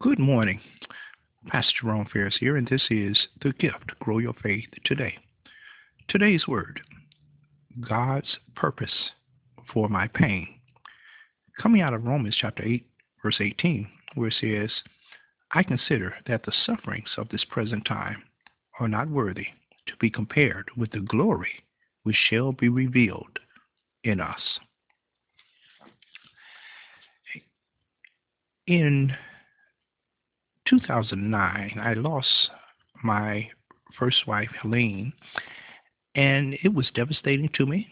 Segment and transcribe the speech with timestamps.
[0.00, 0.60] Good morning.
[1.48, 5.18] Pastor Jerome Ferris here, and this is The GYFT Grow Your Faith Today.
[6.08, 6.78] Today's word
[7.80, 8.94] God's purpose
[9.74, 10.46] for my pain.
[11.60, 12.86] Coming out of Romans chapter 8,
[13.24, 14.70] verse 18, where it says,
[15.50, 18.22] I consider that the sufferings of this present time
[18.78, 19.46] are not worthy
[19.88, 21.64] to be compared with the glory
[22.04, 23.36] which shall be revealed
[24.04, 24.60] in us.
[28.68, 29.16] In
[30.68, 32.50] 2009, I lost
[33.02, 33.48] my
[33.98, 35.12] first wife, Helene,
[36.14, 37.86] and it was devastating to me.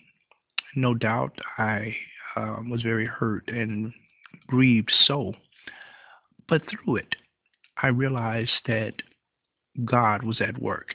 [0.74, 1.94] No doubt I
[2.36, 3.92] uh, was very hurt and
[4.46, 5.32] grieved so.
[6.48, 7.14] But through it,
[7.82, 8.94] I realized that
[9.84, 10.94] God was at work.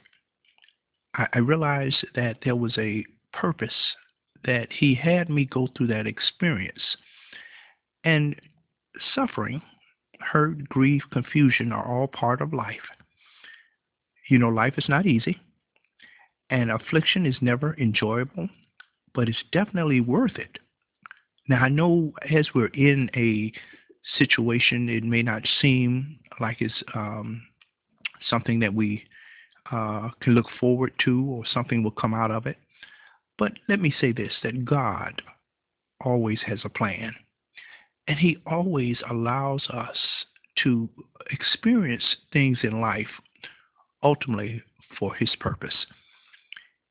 [1.15, 3.69] I, I realized that there was a purpose
[4.45, 6.81] that He had me go through that experience.
[8.03, 8.35] And
[9.15, 9.61] suffering
[10.21, 12.87] hurt, grief, confusion are all part of life.
[14.29, 15.37] You know, life is not easy,
[16.49, 18.49] and affliction is never enjoyable,
[19.13, 20.57] but it's definitely worth it.
[21.47, 23.51] Now, I know as we're in a
[24.17, 27.41] situation, it may not seem like it's um,
[28.29, 29.03] something that we
[29.71, 32.57] uh, can look forward to or something will come out of it.
[33.37, 35.21] But let me say this that God
[36.03, 37.13] always has a plan.
[38.07, 39.97] And he always allows us
[40.63, 40.89] to
[41.29, 43.07] experience things in life
[44.03, 44.61] ultimately
[44.97, 45.85] for his purpose.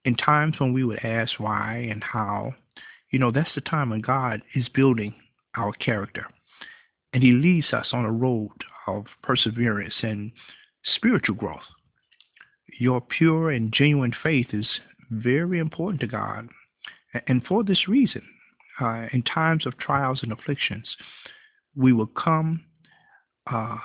[0.05, 2.55] In times when we would ask why and how,
[3.11, 5.14] you know, that's the time when God is building
[5.56, 6.27] our character.
[7.12, 8.53] And he leads us on a road
[8.86, 10.33] of perseverance and
[10.97, 11.61] spiritual growth.
[12.78, 14.66] Your pure and genuine faith is
[15.11, 16.48] very important to God.
[17.27, 18.22] And for this reason,
[18.81, 20.89] uh, in times of trials and afflictions,
[21.77, 22.64] we will come
[23.50, 23.77] uh,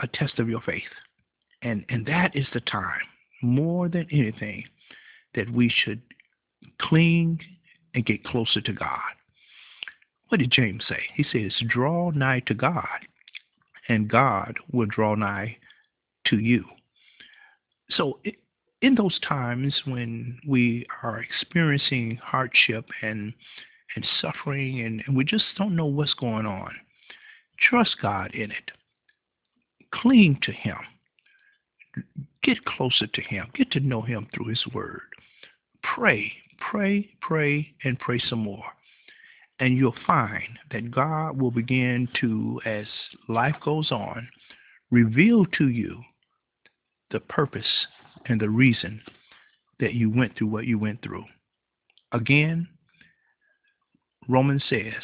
[0.00, 0.82] a test of your faith.
[1.62, 3.00] And, and that is the time,
[3.42, 4.64] more than anything,
[5.34, 6.00] that we should
[6.80, 7.40] cling
[7.94, 8.98] and get closer to God.
[10.28, 11.02] What did James say?
[11.14, 12.86] He says, Draw nigh to God,
[13.88, 15.56] and God will draw nigh
[16.26, 16.64] to you.
[17.90, 18.20] So,
[18.80, 23.34] in those times when we are experiencing hardship and
[23.96, 26.70] and suffering and, and we just don't know what's going on.
[27.58, 28.70] Trust God in it.
[29.92, 30.76] Cling to Him.
[32.42, 33.48] Get closer to Him.
[33.54, 35.00] Get to know Him through His Word.
[35.82, 36.32] Pray,
[36.70, 38.64] pray, pray, and pray some more.
[39.58, 42.86] And you'll find that God will begin to, as
[43.28, 44.26] life goes on,
[44.90, 46.00] reveal to you
[47.10, 47.86] the purpose
[48.26, 49.02] and the reason
[49.80, 51.24] that you went through what you went through.
[52.12, 52.68] Again,
[54.30, 55.02] Romans says,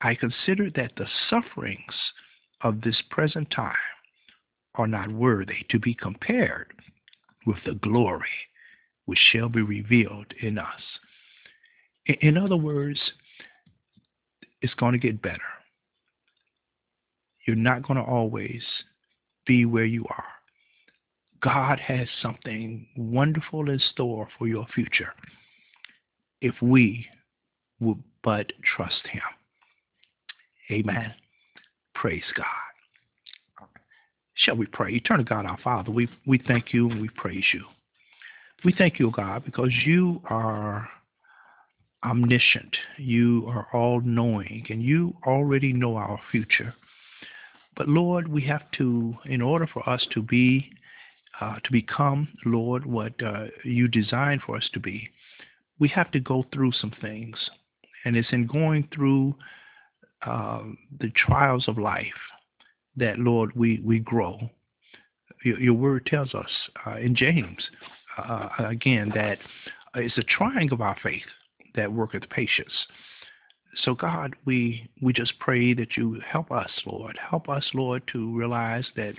[0.00, 1.94] I consider that the sufferings
[2.62, 3.74] of this present time
[4.74, 6.72] are not worthy to be compared
[7.46, 8.28] with the glory
[9.04, 10.80] which shall be revealed in us.
[12.20, 13.00] In other words,
[14.60, 15.38] it's going to get better.
[17.46, 18.62] You're not going to always
[19.46, 20.24] be where you are.
[21.40, 25.12] God has something wonderful in store for your future
[26.40, 27.06] if we
[28.22, 29.22] but trust him.
[30.70, 31.14] Amen.
[31.94, 32.46] Praise God.
[34.34, 34.92] Shall we pray?
[34.92, 37.64] Eternal God, our Father, we, we thank you and we praise you.
[38.64, 40.88] We thank you, God, because you are
[42.04, 42.76] omniscient.
[42.96, 46.74] You are all knowing, and you already know our future.
[47.76, 50.70] But Lord, we have to, in order for us to be,
[51.40, 55.08] uh, to become, Lord, what uh, you designed for us to be,
[55.78, 57.36] we have to go through some things.
[58.04, 59.34] And it's in going through
[60.26, 60.62] uh,
[61.00, 62.06] the trials of life
[62.96, 64.38] that, Lord, we, we grow.
[65.44, 66.50] Your, your word tells us
[66.86, 67.62] uh, in James,
[68.18, 69.38] uh, again, that
[69.94, 71.22] it's a trying of our faith
[71.74, 72.72] that worketh patience.
[73.76, 77.18] So, God, we, we just pray that you help us, Lord.
[77.30, 79.14] Help us, Lord, to realize that,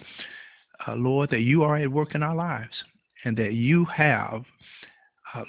[0.88, 2.74] uh, Lord, that you are at work in our lives
[3.26, 4.44] and that you have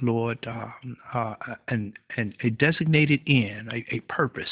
[0.03, 0.69] Lord, uh,
[1.17, 1.35] uh,
[1.69, 4.49] and, and a designated end, a, a purpose,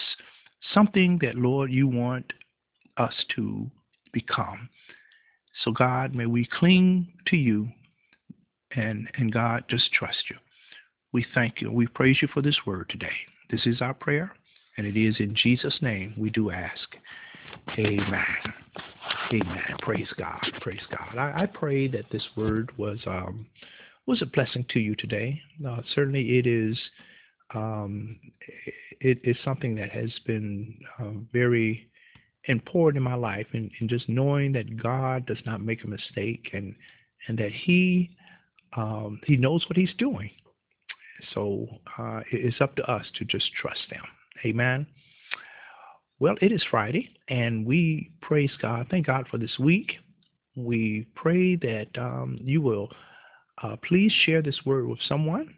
[0.74, 2.32] something that, Lord, you want
[2.96, 3.70] us to
[4.12, 4.68] become.
[5.64, 7.68] So, God, may we cling to you
[8.74, 10.36] and, and God, just trust you.
[11.12, 11.70] We thank you.
[11.70, 13.12] We praise you for this word today.
[13.50, 14.32] This is our prayer,
[14.76, 16.88] and it is in Jesus' name we do ask.
[17.78, 18.24] Amen.
[19.30, 19.76] Amen.
[19.80, 20.40] Praise God.
[20.60, 21.18] Praise God.
[21.18, 23.46] I, I pray that this word was um,
[24.06, 25.40] was a blessing to you today.
[25.66, 26.78] Uh, certainly, it is.
[27.54, 28.18] Um,
[29.00, 31.88] it is something that has been uh, very
[32.44, 36.50] important in my life, and, and just knowing that God does not make a mistake,
[36.52, 36.74] and
[37.28, 38.16] and that He
[38.76, 40.30] um, He knows what He's doing.
[41.34, 44.02] So uh, it's up to us to just trust Him.
[44.44, 44.86] Amen.
[46.18, 48.86] Well, it is Friday, and we praise God.
[48.90, 49.94] Thank God for this week.
[50.54, 52.88] We pray that um, you will
[53.62, 55.54] uh, please share this word with someone,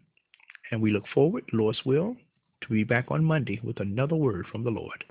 [0.71, 2.17] and we look forward, Lord's will,
[2.63, 5.05] to be back on Monday with another word from the Lord.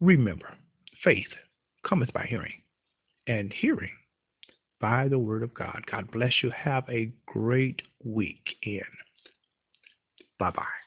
[0.00, 0.48] Remember,
[1.02, 1.26] faith
[1.86, 2.52] cometh by hearing,
[3.26, 3.90] and hearing
[4.80, 5.82] by the word of God.
[5.90, 6.50] God bless you.
[6.50, 8.82] Have a great week in.
[10.38, 10.83] Bye bye.